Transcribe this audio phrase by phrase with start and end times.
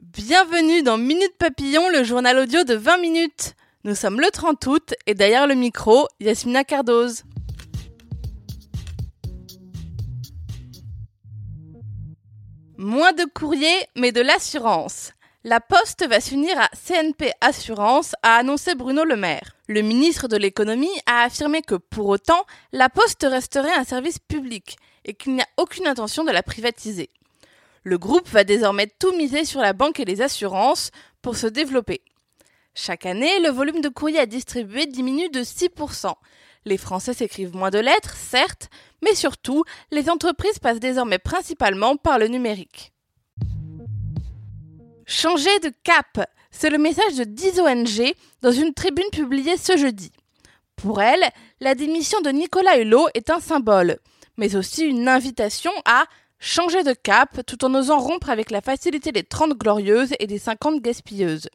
[0.00, 3.54] Bienvenue dans Minute Papillon, le journal audio de 20 minutes.
[3.84, 7.24] Nous sommes le 30 août et derrière le micro, Yasmina Cardoz.
[12.76, 15.12] Moins de courrier, mais de l'assurance.
[15.44, 19.54] La Poste va s'unir à CNP Assurance, a annoncé Bruno Le Maire.
[19.68, 24.78] Le ministre de l'économie a affirmé que pour autant, la Poste resterait un service public
[25.04, 27.10] et qu'il n'y a aucune intention de la privatiser.
[27.84, 30.90] Le groupe va désormais tout miser sur la banque et les assurances
[31.22, 32.02] pour se développer.
[32.74, 36.14] Chaque année, le volume de courrier à distribuer diminue de 6%.
[36.64, 38.70] Les Français s'écrivent moins de lettres, certes,
[39.02, 39.62] mais surtout,
[39.92, 42.92] les entreprises passent désormais principalement par le numérique.
[45.10, 50.12] Changer de cap, c'est le message de 10 ONG dans une tribune publiée ce jeudi.
[50.76, 53.96] Pour elles, la démission de Nicolas Hulot est un symbole,
[54.36, 56.04] mais aussi une invitation à
[56.38, 60.38] changer de cap tout en osant rompre avec la facilité des 30 glorieuses et des
[60.38, 61.48] 50 gaspilleuses.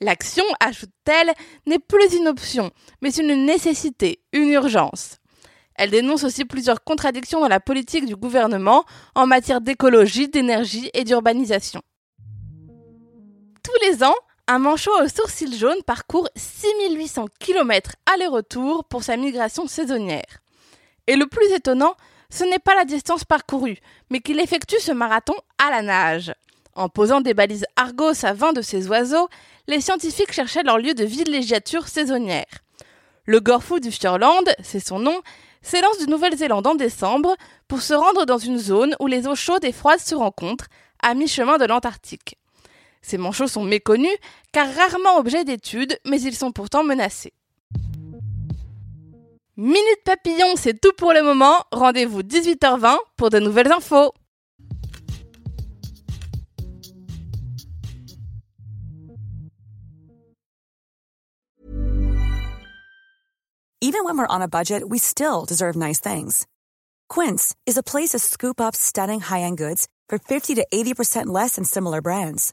[0.00, 1.34] L'action, ajoute-t-elle,
[1.66, 2.70] n'est plus une option,
[3.02, 5.16] mais une nécessité, une urgence.
[5.74, 8.84] Elle dénonce aussi plusieurs contradictions dans la politique du gouvernement
[9.16, 11.82] en matière d'écologie, d'énergie et d'urbanisation.
[13.68, 14.14] Tous les ans,
[14.46, 20.40] un manchot au sourcil jaune parcourt 6800 km aller-retour pour sa migration saisonnière.
[21.06, 21.94] Et le plus étonnant,
[22.30, 23.76] ce n'est pas la distance parcourue,
[24.08, 26.32] mais qu'il effectue ce marathon à la nage.
[26.76, 29.28] En posant des balises Argos à 20 de ces oiseaux,
[29.66, 32.46] les scientifiques cherchaient leur lieu de villégiature saisonnière.
[33.26, 35.20] Le Gorfou du Fjordland, c'est son nom,
[35.60, 37.36] s'élance de Nouvelle-Zélande en décembre
[37.68, 40.68] pour se rendre dans une zone où les eaux chaudes et froides se rencontrent,
[41.02, 42.38] à mi-chemin de l'Antarctique.
[43.02, 44.16] Ces manchots sont méconnus
[44.52, 47.32] car rarement objets d'études, mais ils sont pourtant menacés.
[49.56, 51.64] Minute Papillon, c'est tout pour le moment.
[51.72, 54.12] Rendez-vous 18h20 pour de nouvelles infos.
[63.80, 66.46] Even when we're on a budget, we still deserve nice things.
[67.08, 71.56] Quince is a place to scoop up stunning high-end goods for 50 to 80% less
[71.56, 72.52] than similar brands.